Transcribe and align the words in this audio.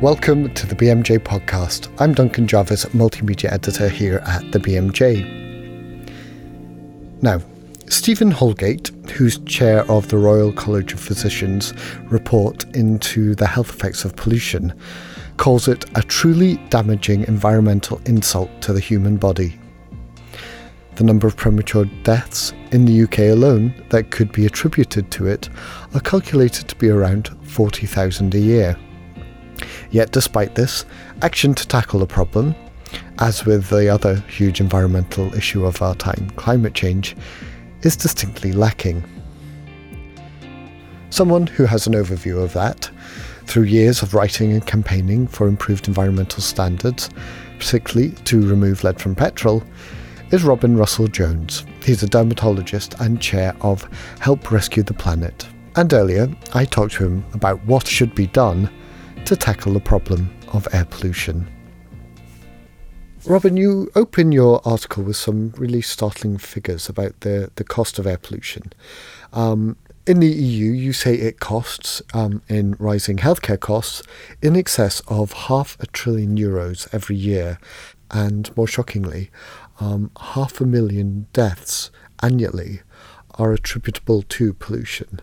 Welcome 0.00 0.52
to 0.54 0.66
the 0.66 0.74
BMJ 0.74 1.20
podcast. 1.20 1.88
I'm 2.00 2.14
Duncan 2.14 2.48
Jarvis, 2.48 2.84
multimedia 2.86 3.50
editor 3.52 3.88
here 3.88 4.18
at 4.26 4.50
the 4.50 4.58
BMJ. 4.58 5.22
Now, 7.22 7.40
Stephen 7.86 8.32
Holgate, 8.32 8.88
who's 9.10 9.38
chair 9.44 9.88
of 9.90 10.08
the 10.08 10.18
Royal 10.18 10.52
College 10.52 10.92
of 10.92 11.00
Physicians 11.00 11.72
report 12.10 12.64
into 12.74 13.36
the 13.36 13.46
health 13.46 13.70
effects 13.70 14.04
of 14.04 14.16
pollution, 14.16 14.78
calls 15.36 15.68
it 15.68 15.84
a 15.96 16.02
truly 16.02 16.56
damaging 16.70 17.22
environmental 17.28 18.00
insult 18.04 18.50
to 18.62 18.72
the 18.72 18.80
human 18.80 19.16
body. 19.16 19.56
The 20.96 21.04
number 21.04 21.28
of 21.28 21.36
premature 21.36 21.84
deaths 22.02 22.52
in 22.72 22.84
the 22.84 23.04
UK 23.04 23.18
alone 23.30 23.72
that 23.90 24.10
could 24.10 24.32
be 24.32 24.44
attributed 24.44 25.12
to 25.12 25.28
it 25.28 25.48
are 25.94 26.00
calculated 26.00 26.68
to 26.68 26.76
be 26.76 26.90
around 26.90 27.28
40,000 27.44 28.34
a 28.34 28.38
year. 28.38 28.76
Yet, 29.94 30.10
despite 30.10 30.56
this, 30.56 30.84
action 31.22 31.54
to 31.54 31.68
tackle 31.68 32.00
the 32.00 32.06
problem, 32.06 32.56
as 33.20 33.46
with 33.46 33.68
the 33.68 33.88
other 33.88 34.16
huge 34.26 34.60
environmental 34.60 35.32
issue 35.36 35.64
of 35.64 35.80
our 35.82 35.94
time, 35.94 36.30
climate 36.30 36.74
change, 36.74 37.16
is 37.82 37.94
distinctly 37.94 38.50
lacking. 38.50 39.04
Someone 41.10 41.46
who 41.46 41.64
has 41.64 41.86
an 41.86 41.92
overview 41.92 42.42
of 42.42 42.54
that, 42.54 42.90
through 43.44 43.62
years 43.62 44.02
of 44.02 44.14
writing 44.14 44.50
and 44.50 44.66
campaigning 44.66 45.28
for 45.28 45.46
improved 45.46 45.86
environmental 45.86 46.42
standards, 46.42 47.08
particularly 47.60 48.10
to 48.24 48.44
remove 48.44 48.82
lead 48.82 49.00
from 49.00 49.14
petrol, 49.14 49.62
is 50.32 50.42
Robin 50.42 50.76
Russell 50.76 51.06
Jones. 51.06 51.64
He's 51.84 52.02
a 52.02 52.08
dermatologist 52.08 52.98
and 52.98 53.20
chair 53.20 53.54
of 53.60 53.88
Help 54.18 54.50
Rescue 54.50 54.82
the 54.82 54.92
Planet. 54.92 55.46
And 55.76 55.94
earlier, 55.94 56.28
I 56.52 56.64
talked 56.64 56.94
to 56.94 57.04
him 57.04 57.24
about 57.32 57.64
what 57.64 57.86
should 57.86 58.12
be 58.16 58.26
done 58.26 58.68
to 59.24 59.36
tackle 59.36 59.72
the 59.72 59.80
problem 59.80 60.30
of 60.52 60.68
air 60.72 60.84
pollution. 60.84 61.48
Robin, 63.26 63.56
you 63.56 63.90
open 63.94 64.32
your 64.32 64.60
article 64.68 65.02
with 65.02 65.16
some 65.16 65.54
really 65.56 65.80
startling 65.80 66.36
figures 66.36 66.90
about 66.90 67.18
the, 67.20 67.50
the 67.54 67.64
cost 67.64 67.98
of 67.98 68.06
air 68.06 68.18
pollution. 68.18 68.70
Um, 69.32 69.78
in 70.06 70.20
the 70.20 70.26
EU, 70.26 70.72
you 70.72 70.92
say 70.92 71.14
it 71.14 71.40
costs, 71.40 72.02
um, 72.12 72.42
in 72.48 72.76
rising 72.78 73.16
healthcare 73.16 73.58
costs, 73.58 74.02
in 74.42 74.56
excess 74.56 75.00
of 75.08 75.32
half 75.32 75.78
a 75.80 75.86
trillion 75.86 76.36
euros 76.36 76.86
every 76.92 77.16
year. 77.16 77.58
And 78.10 78.54
more 78.58 78.68
shockingly, 78.68 79.30
um, 79.80 80.10
half 80.20 80.60
a 80.60 80.66
million 80.66 81.28
deaths 81.32 81.90
annually 82.22 82.82
are 83.36 83.54
attributable 83.54 84.20
to 84.20 84.52
pollution. 84.52 85.20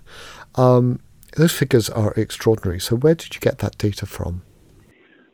Um, 0.55 1.01
those 1.37 1.51
figures 1.53 1.89
are 1.89 2.13
extraordinary. 2.13 2.79
So, 2.79 2.95
where 2.95 3.15
did 3.15 3.33
you 3.35 3.41
get 3.41 3.59
that 3.59 3.77
data 3.77 4.05
from? 4.05 4.41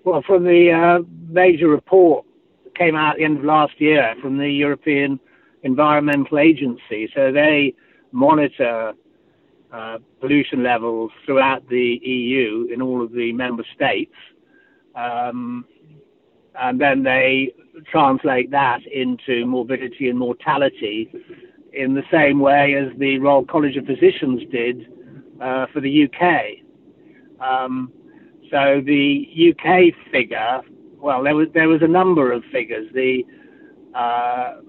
Well, 0.03 0.21
from 0.25 0.43
the 0.43 0.71
uh, 0.71 1.03
major 1.29 1.67
report 1.67 2.25
that 2.63 2.75
came 2.75 2.95
out 2.95 3.13
at 3.13 3.17
the 3.17 3.23
end 3.25 3.39
of 3.39 3.43
last 3.43 3.79
year 3.79 4.15
from 4.21 4.37
the 4.37 4.49
European 4.49 5.19
Environmental 5.63 6.39
Agency. 6.39 7.09
So, 7.13 7.31
they 7.31 7.73
monitor 8.11 8.93
uh, 9.71 9.97
pollution 10.21 10.63
levels 10.63 11.11
throughout 11.25 11.67
the 11.69 11.99
EU 12.01 12.67
in 12.73 12.81
all 12.81 13.03
of 13.03 13.11
the 13.11 13.33
member 13.33 13.65
states. 13.75 14.13
Um, 14.95 15.65
and 16.59 16.79
then 16.79 17.03
they 17.03 17.53
translate 17.91 18.49
that 18.51 18.79
into 18.87 19.45
morbidity 19.45 20.09
and 20.09 20.17
mortality 20.17 21.11
in 21.73 21.93
the 21.93 22.03
same 22.11 22.39
way 22.39 22.73
as 22.75 22.97
the 22.97 23.19
Royal 23.19 23.45
College 23.45 23.77
of 23.77 23.85
Physicians 23.85 24.41
did 24.51 24.87
uh, 25.41 25.67
for 25.73 25.81
the 25.81 26.05
UK. 26.05 26.63
Um, 27.39 27.91
so 28.51 28.81
the 28.85 29.25
UK 29.51 29.93
figure, 30.11 30.61
well, 30.95 31.23
there 31.23 31.35
was 31.35 31.47
there 31.53 31.67
was 31.67 31.81
a 31.81 31.87
number 31.87 32.31
of 32.31 32.43
figures. 32.51 32.87
The 32.93 33.23
uh, 33.93 34.61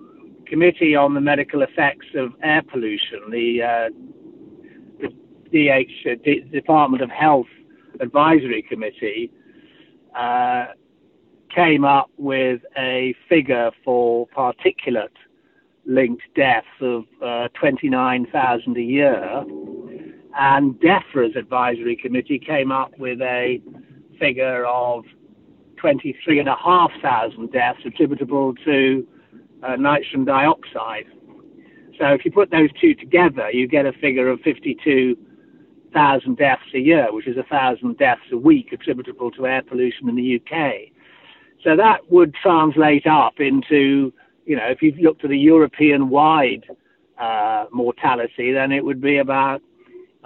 Committee 0.47 0.95
on 0.95 1.15
the 1.15 1.21
Medical 1.21 1.63
Effects 1.63 2.07
of 2.15 2.33
Air 2.43 2.63
Pollution, 2.63 3.31
the, 3.31 3.63
uh, 3.63 3.89
the 5.01 5.09
DH 5.53 6.09
uh, 6.09 6.15
D- 6.25 6.45
Department 6.51 7.03
of 7.03 7.11
Health 7.11 7.47
Advisory 8.01 8.63
Committee, 8.63 9.31
uh, 10.19 10.67
came 11.55 11.85
up 11.85 12.11
with 12.17 12.61
a 12.77 13.15
figure 13.29 13.71
for 13.85 14.27
particulate 14.29 15.09
linked 15.87 16.23
deaths 16.35 16.67
of 16.81 17.05
uh, 17.23 17.49
29,000 17.59 18.77
a 18.77 18.81
year 18.81 19.45
and 20.37 20.75
DEFRA's 20.81 21.37
advisory 21.37 21.97
committee 21.97 22.39
came 22.39 22.71
up 22.71 22.97
with 22.99 23.21
a 23.21 23.61
figure 24.19 24.65
of 24.67 25.05
23,500 25.77 27.53
deaths 27.53 27.81
attributable 27.85 28.55
to 28.65 29.07
uh, 29.63 29.77
nitrogen 29.77 30.25
dioxide. 30.25 31.07
So 31.99 32.07
if 32.07 32.25
you 32.25 32.31
put 32.31 32.51
those 32.51 32.71
two 32.81 32.95
together, 32.95 33.51
you 33.51 33.67
get 33.67 33.87
a 33.87 33.93
figure 33.93 34.29
of 34.29 34.41
52,000 34.41 36.37
deaths 36.37 36.63
a 36.75 36.79
year, 36.79 37.13
which 37.13 37.27
is 37.27 37.37
1,000 37.37 37.99
deaths 37.99 38.21
a 38.33 38.37
week 38.37 38.73
attributable 38.73 39.31
to 39.33 39.47
air 39.47 39.63
pollution 39.63 40.09
in 40.09 40.15
the 40.15 40.37
UK. 40.37 40.93
So 41.65 41.77
that 41.77 42.11
would 42.11 42.35
translate 42.35 43.07
up 43.07 43.41
into, 43.41 44.13
you 44.47 44.57
know, 44.57 44.67
if 44.67 44.81
you 44.81 44.93
looked 45.01 45.25
at 45.25 45.31
the 45.31 45.39
European 45.39 46.09
wide 46.09 46.65
uh, 47.19 47.67
mortality, 47.73 48.53
then 48.53 48.71
it 48.71 48.85
would 48.85 49.01
be 49.01 49.19
about 49.19 49.61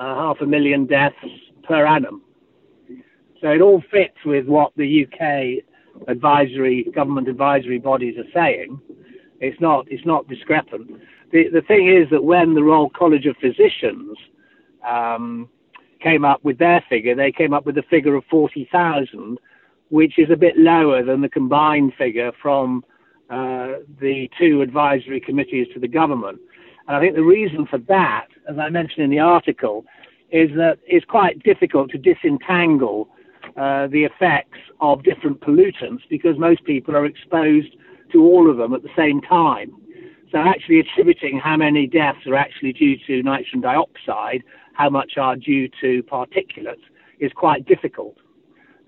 uh, 0.02 0.14
half 0.16 0.40
a 0.40 0.46
million 0.46 0.84
deaths 0.86 1.14
per 1.62 1.86
annum. 1.86 2.22
So 3.40 3.48
it 3.48 3.60
all 3.60 3.82
fits 3.90 4.16
with 4.24 4.46
what 4.46 4.72
the 4.76 5.06
UK 5.06 6.08
advisory 6.08 6.86
government 6.94 7.28
advisory 7.28 7.78
bodies 7.78 8.16
are 8.18 8.30
saying. 8.34 8.80
It's 9.40 9.60
not 9.60 9.86
it's 9.90 10.04
not 10.04 10.28
discrepant. 10.28 10.90
The 11.32 11.48
the 11.52 11.62
thing 11.62 11.88
is 11.88 12.10
that 12.10 12.24
when 12.24 12.54
the 12.54 12.62
Royal 12.62 12.90
College 12.90 13.26
of 13.26 13.36
Physicians 13.36 14.16
um, 14.88 15.48
came 16.00 16.24
up 16.24 16.42
with 16.44 16.58
their 16.58 16.84
figure, 16.88 17.14
they 17.14 17.32
came 17.32 17.52
up 17.52 17.64
with 17.64 17.78
a 17.78 17.82
figure 17.88 18.16
of 18.16 18.24
forty 18.30 18.69
thousand, 18.72 19.38
which 19.90 20.19
is 20.19 20.30
a 20.30 20.36
bit 20.36 20.56
lower 20.56 21.04
than 21.04 21.20
the 21.20 21.28
combined 21.28 21.92
figure 21.96 22.32
from 22.40 22.84
uh, 23.30 23.78
the 24.00 24.28
two 24.38 24.62
advisory 24.62 25.20
committees 25.20 25.66
to 25.74 25.80
the 25.80 25.88
government. 25.88 26.40
And 26.88 26.97
I 26.97 27.00
think 27.00 27.15
the 27.15 27.22
reason 27.22 27.66
for 27.66 27.78
that, 27.78 28.26
as 28.48 28.59
I 28.59 28.69
mentioned 28.69 29.04
in 29.04 29.10
the 29.10 29.20
article, 29.20 29.84
is 30.31 30.50
that 30.56 30.78
it's 30.87 31.04
quite 31.04 31.43
difficult 31.43 31.91
to 31.91 31.98
disentangle 31.98 33.09
uh, 33.56 33.87
the 33.88 34.04
effects 34.04 34.59
of 34.81 35.03
different 35.03 35.41
pollutants 35.41 36.00
because 36.09 36.38
most 36.38 36.65
people 36.65 36.97
are 36.97 37.04
exposed 37.04 37.76
to 38.12 38.22
all 38.22 38.50
of 38.50 38.56
them 38.56 38.72
at 38.72 38.82
the 38.82 38.91
same 38.97 39.20
time. 39.20 39.70
So 40.31 40.38
actually 40.38 40.81
attributing 40.81 41.38
how 41.38 41.56
many 41.56 41.87
deaths 41.87 42.26
are 42.26 42.34
actually 42.34 42.72
due 42.72 42.97
to 43.06 43.22
nitrogen 43.22 43.60
dioxide, 43.60 44.43
how 44.72 44.88
much 44.88 45.19
are 45.19 45.37
due 45.37 45.69
to 45.82 46.03
particulates, 46.04 46.82
is 47.20 47.31
quite 47.34 47.66
difficult. 47.66 48.16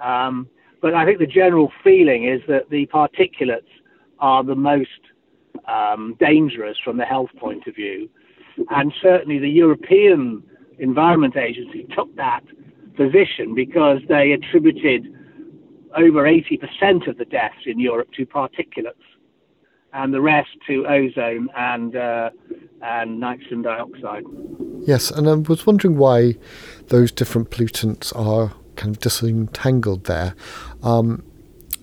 Um, 0.01 0.49
but 0.81 0.95
I 0.95 1.05
think 1.05 1.19
the 1.19 1.27
general 1.27 1.71
feeling 1.83 2.25
is 2.25 2.41
that 2.49 2.71
the 2.71 2.87
particulates 2.87 3.69
are 4.19 4.43
the 4.43 4.55
most 4.55 4.89
um, 5.69 6.17
dangerous 6.21 6.77
from 6.85 6.97
the 6.97 7.05
health 7.05 7.31
point 7.39 7.67
of 7.67 7.75
view. 7.75 8.09
And 8.71 8.93
certainly 9.03 9.39
the 9.39 9.49
European 9.49 10.43
Environment 10.79 11.37
Agency 11.37 11.87
took 11.97 12.15
that 12.17 12.45
position 12.97 13.55
because 13.55 14.01
they 14.09 14.33
attributed 14.33 15.13
over 15.97 16.25
80% 16.25 17.09
of 17.09 17.19
the 17.19 17.25
deaths 17.25 17.67
in 17.67 17.79
Europe 17.79 18.09
to 18.17 18.27
particulates 18.27 18.95
and 19.93 20.13
the 20.13 20.21
rest 20.21 20.51
to 20.67 20.87
ozone 20.87 21.49
and 21.57 21.97
uh, 21.97 22.31
and 22.83 23.19
nitrogen 23.19 23.63
dioxide. 23.63 24.25
Yes, 24.81 25.11
and 25.11 25.29
I 25.29 25.35
was 25.35 25.67
wondering 25.67 25.97
why 25.97 26.35
those 26.89 27.11
different 27.11 27.51
pollutants 27.51 28.15
are 28.15 28.53
kind 28.77 28.95
of 28.95 29.01
disentangled 29.01 30.05
there. 30.05 30.35
Um, 30.83 31.25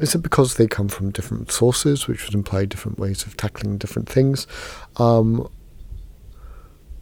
is 0.01 0.15
it 0.15 0.23
because 0.23 0.55
they 0.55 0.67
come 0.67 0.87
from 0.87 1.11
different 1.11 1.51
sources, 1.51 2.07
which 2.07 2.25
would 2.25 2.33
imply 2.33 2.65
different 2.65 2.97
ways 2.97 3.25
of 3.25 3.37
tackling 3.37 3.77
different 3.77 4.09
things? 4.09 4.47
Um, 4.97 5.47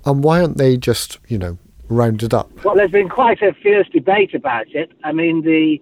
and 0.06 0.24
why 0.24 0.42
aren't 0.42 0.57
they 0.57 0.78
just, 0.78 1.18
you 1.28 1.38
know, 1.38 1.57
rounded 1.88 2.34
up? 2.34 2.51
Well, 2.63 2.75
there's 2.75 2.92
been 2.92 3.10
quite 3.10 3.42
a 3.42 3.54
fierce 3.54 3.88
debate 3.90 4.36
about 4.36 4.68
it. 4.75 4.92
I 5.04 5.12
mean, 5.12 5.44
the 5.44 5.81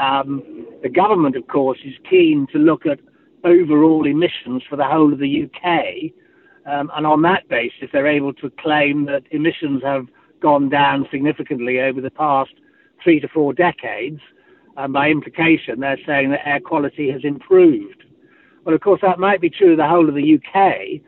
um, 0.00 0.66
the 0.82 0.88
government, 0.88 1.34
of 1.34 1.48
course, 1.48 1.78
is 1.84 1.94
keen 2.08 2.46
to 2.52 2.58
look 2.58 2.86
at 2.86 3.00
overall 3.42 4.06
emissions 4.06 4.62
for 4.68 4.76
the 4.76 4.84
whole 4.84 5.12
of 5.12 5.18
the 5.18 5.44
UK, 5.44 6.12
um, 6.66 6.90
and 6.94 7.06
on 7.06 7.22
that 7.22 7.48
basis, 7.48 7.88
they're 7.92 8.06
able 8.06 8.32
to 8.34 8.50
claim 8.60 9.06
that 9.06 9.24
emissions 9.32 9.82
have 9.82 10.06
gone 10.40 10.68
down 10.68 11.08
significantly 11.10 11.80
over 11.80 12.00
the 12.00 12.10
past 12.10 12.52
three 13.02 13.18
to 13.18 13.26
four 13.26 13.52
decades 13.52 14.20
and 14.78 14.92
by 14.92 15.08
implication, 15.08 15.80
they're 15.80 15.98
saying 16.06 16.30
that 16.30 16.46
air 16.46 16.60
quality 16.60 17.10
has 17.10 17.22
improved. 17.24 18.04
Well, 18.64 18.74
of 18.74 18.80
course, 18.80 19.00
that 19.02 19.18
might 19.18 19.40
be 19.40 19.50
true 19.50 19.72
of 19.72 19.76
the 19.76 19.88
whole 19.88 20.08
of 20.08 20.14
the 20.14 20.38
UK, 20.38 21.00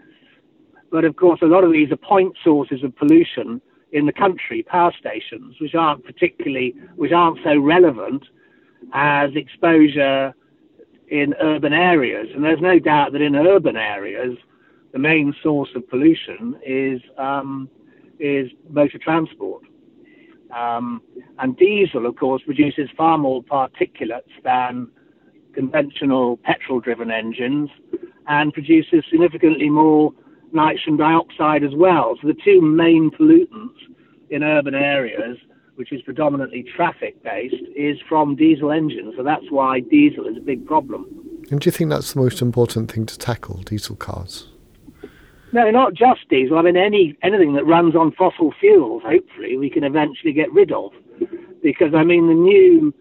but 0.90 1.04
of 1.04 1.14
course, 1.14 1.40
a 1.40 1.46
lot 1.46 1.62
of 1.62 1.72
these 1.72 1.92
are 1.92 1.96
point 1.96 2.36
sources 2.42 2.82
of 2.82 2.96
pollution 2.96 3.60
in 3.92 4.06
the 4.06 4.12
country, 4.12 4.64
power 4.64 4.92
stations, 4.98 5.54
which 5.60 5.76
aren't 5.76 6.04
particularly, 6.04 6.74
which 6.96 7.12
aren't 7.12 7.38
so 7.44 7.58
relevant 7.58 8.24
as 8.92 9.30
exposure 9.36 10.34
in 11.08 11.34
urban 11.40 11.72
areas. 11.72 12.28
And 12.34 12.42
there's 12.42 12.60
no 12.60 12.80
doubt 12.80 13.12
that 13.12 13.22
in 13.22 13.36
urban 13.36 13.76
areas, 13.76 14.36
the 14.92 14.98
main 14.98 15.32
source 15.44 15.70
of 15.76 15.88
pollution 15.88 16.58
is 16.66 17.00
um, 17.18 17.68
is 18.18 18.50
motor 18.68 18.98
transport. 18.98 19.62
Um, 20.56 21.02
and 21.38 21.56
diesel, 21.56 22.06
of 22.06 22.16
course, 22.16 22.42
produces 22.42 22.88
far 22.96 23.18
more 23.18 23.42
particulates 23.42 24.34
than 24.44 24.88
conventional 25.54 26.36
petrol-driven 26.38 27.10
engines, 27.10 27.70
and 28.28 28.52
produces 28.52 29.04
significantly 29.10 29.68
more 29.68 30.12
nitrogen 30.52 30.96
dioxide 30.96 31.64
as 31.64 31.74
well. 31.74 32.16
So 32.20 32.28
the 32.28 32.36
two 32.44 32.60
main 32.60 33.10
pollutants 33.10 33.74
in 34.30 34.42
urban 34.42 34.74
areas, 34.74 35.38
which 35.74 35.92
is 35.92 36.02
predominantly 36.02 36.62
traffic-based, 36.62 37.64
is 37.74 37.98
from 38.08 38.36
diesel 38.36 38.70
engines. 38.70 39.14
So 39.16 39.22
that's 39.24 39.50
why 39.50 39.80
diesel 39.80 40.26
is 40.26 40.36
a 40.36 40.40
big 40.40 40.66
problem. 40.66 41.06
And 41.50 41.60
do 41.60 41.66
you 41.66 41.72
think 41.72 41.90
that's 41.90 42.12
the 42.12 42.20
most 42.20 42.40
important 42.40 42.92
thing 42.92 43.06
to 43.06 43.18
tackle, 43.18 43.56
diesel 43.62 43.96
cars? 43.96 44.48
No, 45.52 45.70
not 45.70 45.94
just 45.94 46.28
diesel. 46.28 46.58
I 46.58 46.62
mean, 46.62 46.76
any 46.76 47.16
anything 47.22 47.54
that 47.54 47.64
runs 47.64 47.96
on 47.96 48.12
fossil 48.12 48.52
fuels. 48.60 49.02
Hopefully, 49.04 49.56
we 49.56 49.68
can 49.68 49.84
eventually 49.84 50.32
get 50.32 50.52
rid 50.52 50.70
of, 50.70 50.92
because 51.62 51.92
I 51.94 52.04
mean, 52.04 52.28
the 52.28 52.34
new 52.34 52.94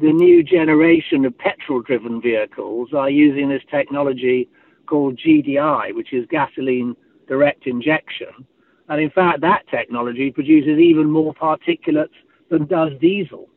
the 0.00 0.12
new 0.12 0.42
generation 0.42 1.24
of 1.24 1.36
petrol-driven 1.38 2.22
vehicles 2.22 2.90
are 2.94 3.10
using 3.10 3.48
this 3.48 3.62
technology 3.70 4.48
called 4.86 5.18
GDI, 5.18 5.94
which 5.94 6.12
is 6.12 6.24
gasoline 6.30 6.94
direct 7.26 7.66
injection, 7.66 8.46
and 8.88 9.00
in 9.00 9.10
fact, 9.10 9.40
that 9.42 9.68
technology 9.70 10.30
produces 10.30 10.78
even 10.78 11.10
more 11.10 11.34
particulates 11.34 12.14
than 12.48 12.64
does 12.66 12.92
diesel. 13.00 13.48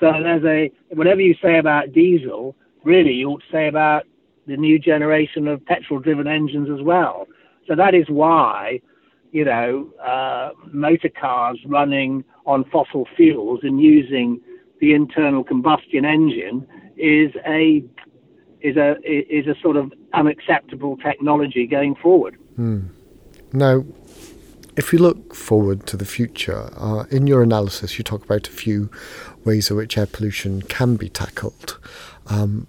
So 0.00 0.12
there's 0.22 0.44
a 0.44 0.72
whatever 0.94 1.20
you 1.20 1.34
say 1.40 1.58
about 1.58 1.92
diesel, 1.92 2.56
really 2.82 3.12
you 3.12 3.30
ought 3.30 3.42
to 3.42 3.52
say 3.52 3.68
about 3.68 4.04
the 4.48 4.56
new 4.56 4.78
generation 4.78 5.46
of 5.46 5.64
petrol 5.64 6.00
driven 6.00 6.26
engines 6.26 6.68
as 6.70 6.82
well. 6.82 7.28
So 7.68 7.76
that 7.76 7.94
is 7.94 8.06
why, 8.08 8.80
you 9.30 9.44
know, 9.44 9.92
uh, 10.02 10.50
motor 10.72 11.10
cars 11.10 11.58
running 11.66 12.24
on 12.46 12.64
fossil 12.72 13.06
fuels 13.14 13.60
and 13.62 13.80
using 13.80 14.40
the 14.80 14.94
internal 14.94 15.44
combustion 15.44 16.04
engine 16.04 16.66
is 16.96 17.30
a 17.46 17.84
is 18.60 18.76
a 18.76 18.96
is 19.04 19.46
a 19.46 19.54
sort 19.60 19.76
of 19.76 19.92
unacceptable 20.14 20.96
technology 20.96 21.66
going 21.66 21.94
forward. 21.94 22.36
Hmm. 22.56 22.86
Now, 23.52 23.84
if 24.76 24.92
we 24.92 24.98
look 24.98 25.34
forward 25.34 25.86
to 25.86 25.96
the 25.96 26.04
future, 26.04 26.70
uh, 26.76 27.04
in 27.10 27.26
your 27.26 27.42
analysis, 27.42 27.98
you 27.98 28.04
talk 28.04 28.24
about 28.24 28.48
a 28.48 28.52
few 28.52 28.90
ways 29.44 29.70
in 29.70 29.76
which 29.76 29.98
air 29.98 30.06
pollution 30.06 30.62
can 30.62 30.96
be 30.96 31.08
tackled. 31.08 31.78
Um, 32.28 32.66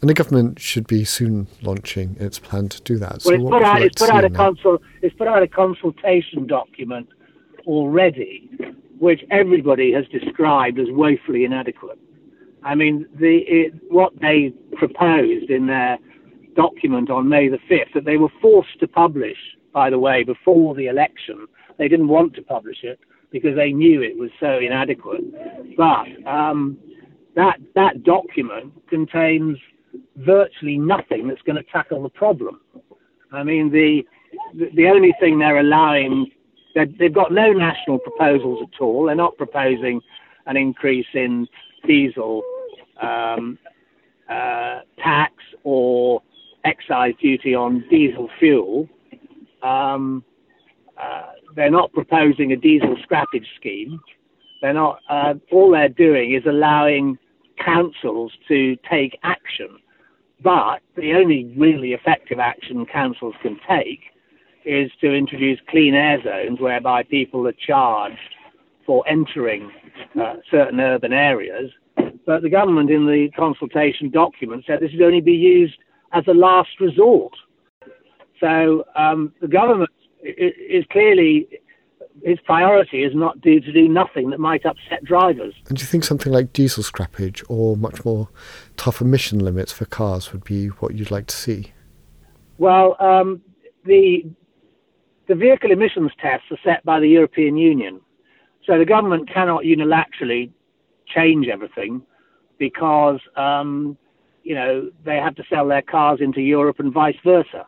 and 0.00 0.08
the 0.08 0.14
government 0.14 0.60
should 0.60 0.86
be 0.86 1.04
soon 1.04 1.46
launching 1.62 2.16
its 2.20 2.38
plan 2.38 2.68
to 2.68 2.82
do 2.82 2.98
that. 2.98 3.22
So 3.22 3.30
well, 3.30 3.40
it's 3.40 3.50
put, 3.50 3.62
out, 3.62 3.82
it's, 3.82 4.02
put 4.02 4.10
out 4.10 4.24
a 4.24 4.30
consul, 4.30 4.82
it's 5.02 5.16
put 5.16 5.28
out 5.28 5.42
a 5.42 5.48
consultation 5.48 6.46
document 6.46 7.08
already, 7.66 8.50
which 8.98 9.24
everybody 9.30 9.92
has 9.92 10.06
described 10.08 10.78
as 10.78 10.86
woefully 10.90 11.44
inadequate. 11.44 11.98
I 12.62 12.74
mean, 12.74 13.06
the, 13.14 13.38
it, 13.46 13.74
what 13.88 14.12
they 14.20 14.52
proposed 14.76 15.50
in 15.50 15.66
their 15.66 15.98
document 16.54 17.10
on 17.10 17.28
May 17.28 17.48
the 17.48 17.58
5th, 17.70 17.94
that 17.94 18.04
they 18.04 18.16
were 18.16 18.32
forced 18.42 18.80
to 18.80 18.88
publish, 18.88 19.38
by 19.72 19.90
the 19.90 19.98
way, 19.98 20.24
before 20.24 20.74
the 20.74 20.86
election. 20.86 21.46
They 21.78 21.88
didn't 21.88 22.08
want 22.08 22.34
to 22.34 22.42
publish 22.42 22.78
it 22.82 22.98
because 23.30 23.54
they 23.54 23.72
knew 23.72 24.02
it 24.02 24.18
was 24.18 24.30
so 24.40 24.58
inadequate. 24.58 25.22
But 25.76 26.08
um, 26.26 26.78
that, 27.36 27.58
that 27.74 28.02
document 28.02 28.72
contains 28.88 29.58
virtually 30.18 30.78
nothing 30.78 31.28
that's 31.28 31.42
going 31.42 31.56
to 31.56 31.70
tackle 31.70 32.02
the 32.02 32.08
problem. 32.08 32.60
I 33.32 33.42
mean, 33.42 33.70
the 33.70 34.06
the 34.74 34.86
only 34.88 35.14
thing 35.20 35.38
they're 35.38 35.58
allowing, 35.58 36.30
they've 36.74 37.12
got 37.12 37.32
no 37.32 37.52
national 37.52 37.98
proposals 37.98 38.62
at 38.62 38.80
all. 38.80 39.06
They're 39.06 39.14
not 39.14 39.36
proposing 39.36 40.00
an 40.46 40.56
increase 40.56 41.06
in 41.14 41.46
diesel 41.86 42.42
um, 43.00 43.58
uh, 44.28 44.80
tax 44.98 45.34
or 45.64 46.22
excise 46.64 47.14
duty 47.20 47.54
on 47.54 47.84
diesel 47.90 48.28
fuel. 48.38 48.88
Um, 49.62 50.24
uh, 51.00 51.32
they're 51.54 51.70
not 51.70 51.92
proposing 51.92 52.52
a 52.52 52.56
diesel 52.56 52.96
scrappage 53.08 53.46
scheme. 53.56 54.00
They're 54.60 54.74
not. 54.74 55.00
Uh, 55.08 55.34
all 55.52 55.70
they're 55.70 55.88
doing 55.88 56.34
is 56.34 56.42
allowing 56.46 57.18
councils 57.64 58.32
to 58.48 58.76
take 58.90 59.18
action 59.22 59.78
but 60.42 60.80
the 60.96 61.14
only 61.14 61.52
really 61.56 61.92
effective 61.92 62.38
action 62.38 62.86
councils 62.86 63.34
can 63.42 63.58
take 63.68 64.00
is 64.64 64.90
to 65.00 65.12
introduce 65.12 65.58
clean 65.68 65.94
air 65.94 66.22
zones 66.22 66.60
whereby 66.60 67.02
people 67.02 67.46
are 67.46 67.54
charged 67.66 68.34
for 68.86 69.06
entering 69.08 69.70
uh, 70.20 70.34
certain 70.50 70.80
urban 70.80 71.12
areas. 71.12 71.70
But 72.26 72.42
the 72.42 72.50
government 72.50 72.90
in 72.90 73.06
the 73.06 73.28
consultation 73.36 74.10
document 74.10 74.64
said 74.66 74.80
this 74.80 74.90
should 74.90 75.02
only 75.02 75.20
be 75.20 75.32
used 75.32 75.78
as 76.12 76.24
a 76.28 76.34
last 76.34 76.80
resort. 76.80 77.32
So 78.40 78.84
um, 78.96 79.32
the 79.40 79.48
government 79.48 79.90
is 80.22 80.84
clearly 80.90 81.48
his 82.24 82.38
priority 82.44 83.02
is 83.02 83.14
not 83.14 83.40
do, 83.40 83.60
to 83.60 83.72
do 83.72 83.88
nothing 83.88 84.30
that 84.30 84.40
might 84.40 84.64
upset 84.64 85.04
drivers. 85.04 85.54
And 85.68 85.76
do 85.76 85.82
you 85.82 85.86
think 85.86 86.04
something 86.04 86.32
like 86.32 86.52
diesel 86.52 86.82
scrappage 86.82 87.44
or 87.48 87.76
much 87.76 88.04
more 88.04 88.28
tough 88.76 89.00
emission 89.00 89.38
limits 89.38 89.72
for 89.72 89.84
cars 89.84 90.32
would 90.32 90.44
be 90.44 90.68
what 90.68 90.94
you'd 90.94 91.10
like 91.10 91.26
to 91.26 91.36
see? 91.36 91.72
Well, 92.58 92.96
um, 93.00 93.40
the 93.84 94.24
the 95.28 95.34
vehicle 95.34 95.70
emissions 95.70 96.10
tests 96.20 96.46
are 96.50 96.58
set 96.64 96.84
by 96.84 97.00
the 97.00 97.08
European 97.08 97.56
Union, 97.56 98.00
so 98.66 98.78
the 98.78 98.84
government 98.84 99.28
cannot 99.32 99.64
unilaterally 99.64 100.50
change 101.06 101.48
everything 101.48 102.02
because 102.58 103.20
um, 103.36 103.96
you 104.42 104.54
know 104.54 104.90
they 105.04 105.16
have 105.16 105.36
to 105.36 105.44
sell 105.48 105.68
their 105.68 105.82
cars 105.82 106.20
into 106.20 106.40
Europe 106.40 106.80
and 106.80 106.92
vice 106.92 107.16
versa. 107.24 107.66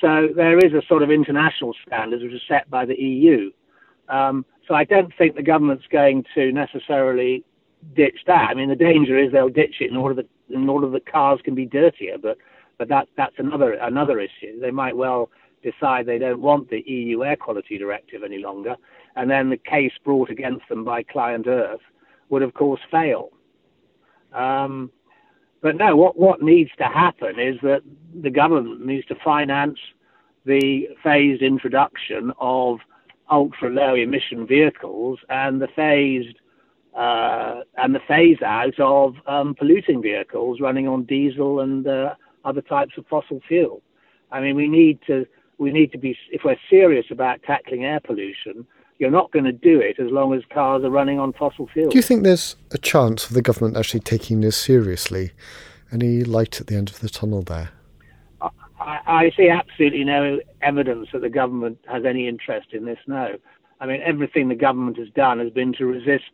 So 0.00 0.28
there 0.34 0.58
is 0.58 0.72
a 0.72 0.82
sort 0.88 1.02
of 1.02 1.10
international 1.10 1.74
standard 1.86 2.22
which 2.22 2.32
is 2.32 2.42
set 2.48 2.68
by 2.68 2.84
the 2.84 3.00
EU. 3.00 3.50
Um, 4.12 4.44
so 4.68 4.74
I 4.74 4.84
don't 4.84 5.12
think 5.16 5.34
the 5.34 5.42
government's 5.42 5.86
going 5.90 6.24
to 6.34 6.52
necessarily 6.52 7.44
ditch 7.96 8.18
that. 8.26 8.50
I 8.50 8.54
mean, 8.54 8.68
the 8.68 8.76
danger 8.76 9.18
is 9.18 9.32
they'll 9.32 9.48
ditch 9.48 9.76
it 9.80 9.90
in 9.90 9.96
order 9.96 10.14
that 10.14 10.28
in 10.50 10.68
order 10.68 10.88
that 10.90 11.10
cars 11.10 11.40
can 11.42 11.54
be 11.54 11.64
dirtier, 11.64 12.18
but 12.18 12.36
but 12.78 12.88
that 12.88 13.08
that's 13.16 13.34
another 13.38 13.72
another 13.72 14.20
issue. 14.20 14.60
They 14.60 14.70
might 14.70 14.96
well 14.96 15.30
decide 15.62 16.06
they 16.06 16.18
don't 16.18 16.42
want 16.42 16.68
the 16.68 16.82
EU 16.86 17.24
air 17.24 17.36
quality 17.36 17.78
directive 17.78 18.22
any 18.22 18.38
longer, 18.38 18.76
and 19.16 19.30
then 19.30 19.48
the 19.48 19.56
case 19.56 19.92
brought 20.04 20.30
against 20.30 20.68
them 20.68 20.84
by 20.84 21.02
ClientEarth 21.02 21.80
would 22.28 22.42
of 22.42 22.52
course 22.54 22.80
fail. 22.90 23.30
Um, 24.32 24.90
but 25.62 25.76
no, 25.76 25.96
what 25.96 26.18
what 26.18 26.42
needs 26.42 26.70
to 26.78 26.84
happen 26.84 27.40
is 27.40 27.56
that 27.62 27.82
the 28.20 28.30
government 28.30 28.84
needs 28.84 29.06
to 29.06 29.14
finance 29.24 29.78
the 30.44 30.88
phased 31.02 31.40
introduction 31.40 32.32
of 32.38 32.78
ultra 33.32 33.70
low 33.70 33.94
emission 33.94 34.46
vehicles 34.46 35.18
and 35.30 35.60
the 35.60 35.68
phased 35.74 36.36
uh, 36.94 37.62
and 37.78 37.94
the 37.94 38.00
phase 38.06 38.36
out 38.42 38.78
of 38.78 39.14
um, 39.26 39.54
polluting 39.54 40.02
vehicles 40.02 40.60
running 40.60 40.86
on 40.86 41.04
diesel 41.04 41.60
and 41.60 41.86
uh, 41.88 42.14
other 42.44 42.60
types 42.60 42.92
of 42.98 43.06
fossil 43.06 43.40
fuel. 43.48 43.80
I 44.30 44.40
mean, 44.40 44.54
we 44.54 44.68
need 44.68 44.98
to 45.06 45.26
we 45.58 45.72
need 45.72 45.90
to 45.92 45.98
be 45.98 46.16
if 46.30 46.42
we're 46.44 46.56
serious 46.68 47.06
about 47.10 47.42
tackling 47.42 47.84
air 47.84 48.00
pollution. 48.00 48.66
You're 48.98 49.10
not 49.10 49.32
going 49.32 49.46
to 49.46 49.52
do 49.52 49.80
it 49.80 49.98
as 49.98 50.10
long 50.12 50.32
as 50.34 50.42
cars 50.52 50.84
are 50.84 50.90
running 50.90 51.18
on 51.18 51.32
fossil 51.32 51.66
fuel. 51.72 51.90
Do 51.90 51.96
you 51.96 52.02
think 52.02 52.22
there's 52.22 52.54
a 52.70 52.78
chance 52.78 53.26
of 53.26 53.34
the 53.34 53.42
government 53.42 53.76
actually 53.76 54.00
taking 54.00 54.42
this 54.42 54.56
seriously? 54.56 55.32
Any 55.90 56.22
light 56.22 56.60
at 56.60 56.68
the 56.68 56.76
end 56.76 56.90
of 56.90 57.00
the 57.00 57.08
tunnel 57.08 57.42
there? 57.42 57.70
I, 58.82 59.00
I 59.06 59.32
see 59.36 59.48
absolutely 59.48 60.04
no 60.04 60.40
evidence 60.60 61.08
that 61.12 61.22
the 61.22 61.30
government 61.30 61.78
has 61.86 62.04
any 62.04 62.28
interest 62.28 62.68
in 62.72 62.84
this. 62.84 62.98
No, 63.06 63.36
I 63.80 63.86
mean 63.86 64.00
everything 64.04 64.48
the 64.48 64.54
government 64.54 64.98
has 64.98 65.08
done 65.14 65.38
has 65.38 65.50
been 65.50 65.72
to 65.74 65.86
resist, 65.86 66.32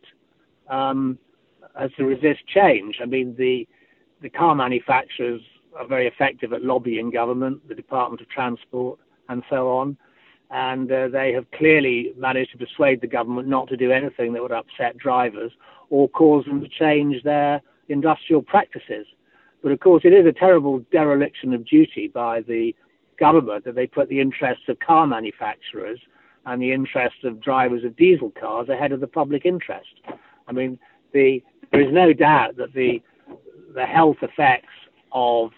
um, 0.69 1.17
has 1.77 1.91
to 1.97 2.05
resist 2.05 2.45
change. 2.47 2.97
I 3.01 3.05
mean 3.05 3.35
the 3.37 3.67
the 4.21 4.29
car 4.29 4.55
manufacturers 4.55 5.41
are 5.77 5.87
very 5.87 6.07
effective 6.07 6.51
at 6.53 6.63
lobbying 6.63 7.09
government, 7.09 7.67
the 7.67 7.75
Department 7.75 8.21
of 8.21 8.29
Transport, 8.29 8.99
and 9.29 9.43
so 9.49 9.69
on. 9.69 9.97
And 10.51 10.91
uh, 10.91 11.07
they 11.09 11.31
have 11.33 11.49
clearly 11.51 12.11
managed 12.17 12.51
to 12.51 12.57
persuade 12.57 13.01
the 13.01 13.07
government 13.07 13.47
not 13.47 13.67
to 13.69 13.77
do 13.77 13.91
anything 13.91 14.33
that 14.33 14.41
would 14.41 14.51
upset 14.51 14.97
drivers 14.97 15.51
or 15.89 16.09
cause 16.09 16.45
them 16.45 16.61
to 16.61 16.67
change 16.67 17.23
their 17.23 17.61
industrial 17.87 18.41
practices. 18.41 19.05
But 19.61 19.71
of 19.71 19.79
course, 19.79 20.03
it 20.05 20.13
is 20.13 20.25
a 20.25 20.31
terrible 20.31 20.79
dereliction 20.91 21.53
of 21.53 21.65
duty 21.65 22.07
by 22.07 22.41
the 22.41 22.75
government 23.19 23.65
that 23.65 23.75
they 23.75 23.87
put 23.87 24.07
the 24.07 24.21
interests 24.21 24.63
of 24.69 24.79
car 24.79 25.05
manufacturers 25.05 25.99
and 26.45 26.61
the 26.61 26.71
interests 26.71 27.23
of 27.23 27.41
drivers 27.41 27.83
of 27.83 27.95
diesel 27.97 28.31
cars 28.39 28.69
ahead 28.69 28.91
of 28.91 29.01
the 29.01 29.07
public 29.07 29.45
interest. 29.45 30.01
I 30.47 30.51
mean, 30.51 30.79
the 31.13 31.43
there 31.71 31.81
is 31.81 31.91
no 31.91 32.13
doubt 32.13 32.55
that 32.57 32.73
the 32.73 33.01
the 33.75 33.85
health 33.85 34.17
effects 34.21 34.73
of 35.11 35.51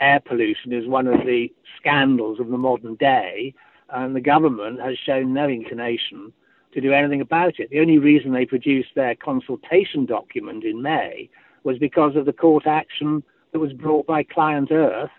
air 0.00 0.20
pollution 0.20 0.72
is 0.72 0.86
one 0.86 1.06
of 1.06 1.26
the 1.26 1.52
scandals 1.78 2.40
of 2.40 2.48
the 2.48 2.56
modern 2.56 2.94
day, 2.96 3.54
and 3.90 4.16
the 4.16 4.20
government 4.20 4.80
has 4.80 4.96
shown 4.98 5.34
no 5.34 5.48
inclination 5.48 6.32
to 6.72 6.80
do 6.80 6.92
anything 6.92 7.20
about 7.20 7.58
it. 7.58 7.68
The 7.70 7.80
only 7.80 7.98
reason 7.98 8.32
they 8.32 8.46
produced 8.46 8.90
their 8.94 9.14
consultation 9.14 10.06
document 10.06 10.64
in 10.64 10.80
May 10.80 11.28
was 11.64 11.78
because 11.78 12.16
of 12.16 12.26
the 12.26 12.32
court 12.32 12.66
action 12.66 13.22
that 13.52 13.58
was 13.58 13.72
brought 13.72 14.06
by 14.06 14.24
ClientEarth, 14.24 15.10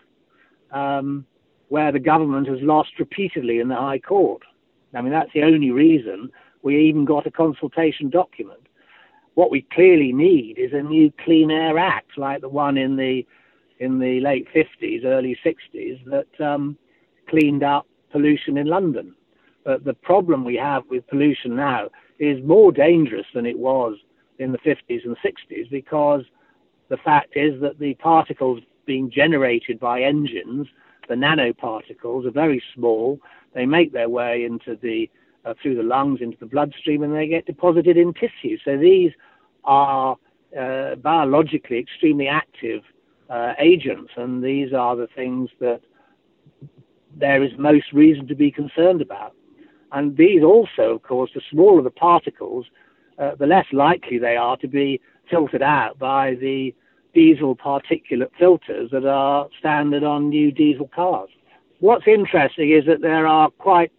um, 0.72 1.26
where 1.70 1.92
the 1.92 2.00
government 2.00 2.48
has 2.48 2.60
lost 2.62 2.92
repeatedly 3.00 3.60
in 3.60 3.68
the 3.68 3.76
High 3.76 4.00
Court. 4.00 4.42
I 4.94 5.02
mean, 5.02 5.12
that's 5.12 5.34
the 5.34 5.44
only 5.44 5.72
reason 5.72 6.30
we 6.62 6.80
even 6.88 7.06
got 7.06 7.28
a 7.28 7.32
consultation 7.32 8.10
document. 8.10 8.68
What 9.36 9.52
we 9.52 9.66
clearly 9.74 10.14
need 10.14 10.58
is 10.60 10.74
a 10.74 10.84
new 10.84 11.12
Clean 11.24 11.50
Air 11.50 11.78
Act, 11.78 12.18
like 12.18 12.42
the 12.42 12.50
one 12.50 12.78
in 12.78 12.96
the 12.96 13.26
in 13.80 14.00
the 14.00 14.22
late 14.22 14.48
50s, 14.56 15.04
early 15.04 15.38
60s, 15.44 16.06
that 16.06 16.46
um, 16.46 16.78
cleaned 17.28 17.64
up 17.64 17.88
pollution 18.12 18.58
in 18.58 18.68
London. 18.68 19.16
But 19.66 19.84
the 19.84 19.96
problem 19.96 20.46
we 20.46 20.56
have 20.56 20.84
with 20.90 21.08
pollution 21.08 21.56
now 21.56 21.90
is 22.20 22.42
more 22.46 22.72
dangerous 22.72 23.26
than 23.34 23.46
it 23.46 23.58
was 23.58 23.98
in 24.40 24.52
the 24.52 24.58
50s 24.60 25.06
and 25.06 25.18
60s 25.18 25.70
because 25.70 26.24
the 26.90 26.98
fact 26.98 27.36
is 27.36 27.60
that 27.62 27.80
the 27.80 27.94
particles 27.96 28.60
being 28.86 29.10
generated 29.10 29.80
by 29.80 30.02
engines, 30.02 30.68
the 31.08 31.16
nanoparticles, 31.16 32.26
are 32.26 32.32
very 32.32 32.62
small. 32.76 33.20
They 33.54 33.66
make 33.66 33.94
their 33.94 34.10
way 34.10 34.44
into 34.44 34.78
the 34.82 35.10
uh, 35.46 35.54
through 35.62 35.76
the 35.76 35.84
lungs 35.84 36.22
into 36.22 36.38
the 36.40 36.46
bloodstream 36.46 37.04
and 37.04 37.14
they 37.14 37.28
get 37.28 37.46
deposited 37.46 37.98
in 37.98 38.14
tissue. 38.14 38.58
So 38.64 38.78
these 38.78 39.12
are 39.66 40.16
uh, 40.58 40.96
biologically 40.96 41.80
extremely 41.80 42.28
active 42.28 42.82
uh, 43.30 43.54
agents, 43.60 44.12
and 44.16 44.44
these 44.44 44.74
are 44.74 44.96
the 44.96 45.08
things 45.16 45.50
that 45.60 45.82
there 47.16 47.44
is 47.44 47.52
most 47.58 47.92
reason 47.94 48.28
to 48.28 48.36
be 48.36 48.52
concerned 48.52 49.02
about. 49.02 49.36
And 49.92 50.18
these 50.18 50.44
also, 50.44 50.96
of 50.96 51.04
course, 51.04 51.32
the 51.34 51.42
smaller 51.52 51.82
the 51.82 51.92
particles, 51.92 52.66
uh, 53.20 53.36
the 53.36 53.48
less 53.48 53.66
likely 53.72 54.18
they 54.18 54.36
are 54.36 54.58
to 54.58 54.68
be 54.68 55.00
filtered 55.30 55.62
out 55.62 55.98
by 56.00 56.36
the 56.36 56.74
diesel 57.14 57.56
particulate 57.56 58.32
filters 58.40 58.90
that 58.92 59.06
are 59.06 59.48
standard 59.60 60.04
on 60.04 60.30
new 60.30 60.52
diesel 60.52 60.90
cars. 60.94 61.30
What's 61.80 62.08
interesting 62.08 62.72
is 62.72 62.86
that 62.86 63.02
there 63.02 63.28
are 63.28 63.50
quite 63.52 63.92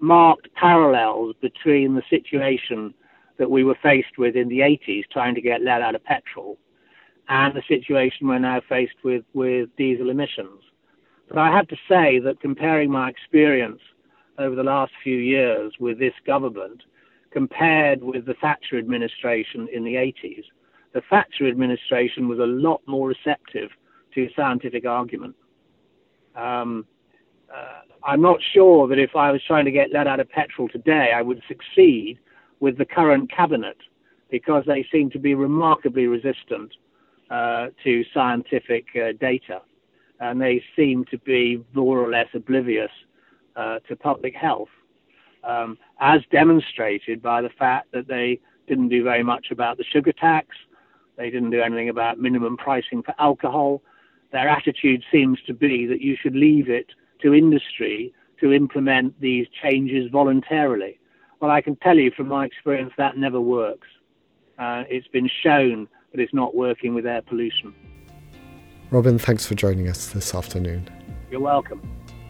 marked 0.00 0.52
parallels 0.54 1.34
between 1.40 1.94
the 1.94 2.02
situation 2.10 2.94
that 3.38 3.50
we 3.50 3.64
were 3.64 3.76
faced 3.82 4.18
with 4.18 4.36
in 4.36 4.48
the 4.48 4.60
80s 4.60 5.04
trying 5.10 5.34
to 5.34 5.40
get 5.40 5.62
lead 5.62 5.82
out 5.82 5.94
of 5.94 6.04
petrol 6.04 6.58
and 7.28 7.54
the 7.54 7.62
situation 7.66 8.28
we're 8.28 8.38
now 8.38 8.60
faced 8.68 8.96
with 9.04 9.24
with 9.32 9.68
diesel 9.76 10.10
emissions. 10.10 10.60
But 11.28 11.38
I 11.38 11.50
have 11.50 11.68
to 11.68 11.76
say 11.88 12.18
that 12.18 12.40
comparing 12.40 12.90
my 12.90 13.08
experience 13.08 13.80
over 14.38 14.54
the 14.54 14.62
last 14.62 14.92
few 15.02 15.16
years 15.16 15.72
with 15.80 15.98
this 15.98 16.14
government 16.26 16.82
compared 17.32 18.02
with 18.02 18.26
the 18.26 18.34
Thatcher 18.34 18.78
administration 18.78 19.68
in 19.72 19.84
the 19.84 19.94
80s, 19.94 20.44
the 20.92 21.02
Thatcher 21.08 21.48
administration 21.48 22.28
was 22.28 22.38
a 22.38 22.46
lot 22.46 22.82
more 22.86 23.08
receptive 23.08 23.70
to 24.14 24.28
scientific 24.36 24.84
argument. 24.84 25.34
Um, 26.36 26.86
uh, 27.54 27.80
I'm 28.04 28.20
not 28.20 28.38
sure 28.52 28.88
that 28.88 28.98
if 28.98 29.14
I 29.14 29.30
was 29.30 29.42
trying 29.46 29.64
to 29.64 29.70
get 29.70 29.92
lead 29.92 30.06
out 30.06 30.20
of 30.20 30.28
petrol 30.28 30.68
today, 30.68 31.12
I 31.14 31.22
would 31.22 31.42
succeed 31.48 32.18
with 32.60 32.78
the 32.78 32.84
current 32.84 33.30
cabinet 33.30 33.76
because 34.30 34.64
they 34.66 34.86
seem 34.90 35.10
to 35.10 35.18
be 35.18 35.34
remarkably 35.34 36.06
resistant 36.06 36.72
uh, 37.30 37.68
to 37.84 38.02
scientific 38.12 38.86
uh, 38.96 39.12
data, 39.20 39.60
and 40.20 40.40
they 40.40 40.62
seem 40.76 41.04
to 41.06 41.18
be 41.18 41.64
more 41.74 41.98
or 41.98 42.10
less 42.10 42.28
oblivious 42.34 42.90
uh, 43.56 43.78
to 43.88 43.96
public 43.96 44.34
health, 44.34 44.68
um, 45.44 45.78
as 46.00 46.22
demonstrated 46.30 47.22
by 47.22 47.42
the 47.42 47.50
fact 47.50 47.92
that 47.92 48.08
they 48.08 48.40
didn't 48.66 48.88
do 48.88 49.02
very 49.02 49.22
much 49.22 49.46
about 49.50 49.76
the 49.76 49.84
sugar 49.84 50.12
tax, 50.12 50.48
they 51.16 51.30
didn't 51.30 51.50
do 51.50 51.60
anything 51.60 51.88
about 51.88 52.18
minimum 52.18 52.56
pricing 52.56 53.02
for 53.02 53.14
alcohol. 53.18 53.82
Their 54.32 54.48
attitude 54.48 55.04
seems 55.12 55.38
to 55.46 55.54
be 55.54 55.86
that 55.86 56.00
you 56.00 56.16
should 56.20 56.34
leave 56.34 56.68
it 56.68 56.86
to 57.20 57.34
industry 57.34 58.12
to 58.40 58.52
implement 58.52 59.20
these 59.20 59.46
changes 59.62 60.10
voluntarily. 60.10 60.98
Well, 61.40 61.50
I 61.50 61.60
can 61.60 61.76
tell 61.76 61.96
you 61.96 62.10
from 62.10 62.28
my 62.28 62.44
experience 62.44 62.92
that 62.98 63.16
never 63.16 63.40
works. 63.40 63.88
Uh, 64.58 64.84
it's 64.88 65.08
been 65.08 65.28
shown 65.42 65.88
that 66.12 66.20
it's 66.20 66.34
not 66.34 66.54
working 66.54 66.94
with 66.94 67.06
air 67.06 67.22
pollution. 67.22 67.74
Robin, 68.90 69.18
thanks 69.18 69.46
for 69.46 69.54
joining 69.54 69.88
us 69.88 70.08
this 70.08 70.34
afternoon. 70.34 70.88
You're 71.30 71.40
welcome. 71.40 71.80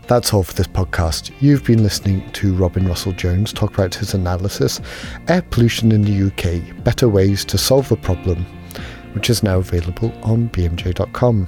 That's 0.09 0.35
all 0.35 0.43
for 0.43 0.53
this 0.55 0.67
podcast. 0.67 1.33
You've 1.41 1.65
been 1.65 1.83
listening 1.83 2.31
to 2.33 2.55
Robin 2.55 2.87
Russell 2.87 3.13
Jones 3.13 3.53
talk 3.53 3.73
about 3.75 3.95
his 3.95 4.15
analysis, 4.15 4.81
Air 5.29 5.43
Pollution 5.43 5.93
in 5.93 6.03
the 6.03 6.27
UK 6.27 6.85
Better 6.85 7.09
Ways 7.09 7.45
to 7.47 7.57
Solve 7.57 7.89
the 7.89 7.97
Problem, 7.97 8.45
which 9.15 9.31
is 9.31 9.43
now 9.43 9.59
available 9.59 10.13
on 10.23 10.49
bmj.com. 10.51 11.47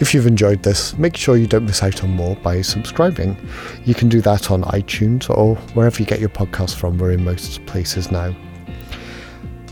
If 0.00 0.14
you've 0.14 0.26
enjoyed 0.26 0.62
this, 0.62 0.96
make 0.96 1.16
sure 1.16 1.36
you 1.36 1.46
don't 1.46 1.66
miss 1.66 1.82
out 1.82 2.02
on 2.02 2.10
more 2.10 2.34
by 2.36 2.62
subscribing. 2.62 3.36
You 3.84 3.94
can 3.94 4.08
do 4.08 4.20
that 4.22 4.50
on 4.50 4.62
iTunes 4.64 5.28
or 5.30 5.56
wherever 5.74 6.00
you 6.00 6.06
get 6.06 6.18
your 6.18 6.30
podcasts 6.30 6.74
from, 6.74 6.98
we're 6.98 7.12
in 7.12 7.24
most 7.24 7.64
places 7.66 8.10
now. 8.10 8.34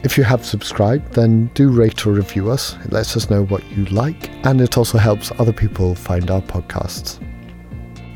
If 0.05 0.17
you 0.17 0.25
have 0.25 0.45
subscribed, 0.47 1.15
then 1.15 1.47
do 1.55 1.71
rate 1.71 2.07
or 2.07 2.13
review 2.13 2.51
us. 2.51 2.77
It 2.85 2.93
lets 2.93 3.17
us 3.17 3.29
know 3.29 3.45
what 3.47 3.69
you 3.73 3.87
like, 3.87 4.31
and 4.47 4.61
it 4.61 4.79
also 4.79 4.99
helps 4.99 5.33
other 5.39 5.53
people 5.53 5.95
find 5.95 6.31
our 6.31 6.43
podcasts. 6.43 7.19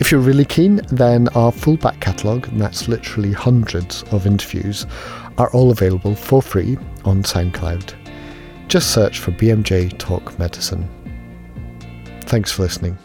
If 0.05 0.13
you're 0.13 0.21
really 0.21 0.45
keen, 0.45 0.83
then 0.89 1.29
our 1.29 1.51
full 1.51 1.79
back 1.79 1.99
catalogue, 1.99 2.49
and 2.49 2.61
that's 2.61 2.89
literally 2.89 3.33
hundreds 3.33 4.03
of 4.13 4.27
interviews, 4.27 4.85
are 5.39 5.51
all 5.53 5.71
available 5.71 6.15
for 6.15 6.43
free 6.43 6.77
on 7.07 7.23
SoundCloud. 7.23 7.95
Just 8.69 8.91
search 8.93 9.19
for 9.21 9.31
BMJ 9.31 9.97
Talk 9.97 10.39
Medicine. 10.39 10.87
Thanks 12.25 12.53
for 12.53 12.65
listening. 12.65 12.99